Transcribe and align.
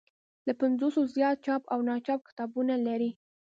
له 0.47 0.53
پنځوسو 0.61 1.01
زیات 1.15 1.37
چاپ 1.45 1.63
او 1.73 1.79
ناچاپ 1.87 2.19
کتابونه 2.29 2.73
لري. 2.87 3.11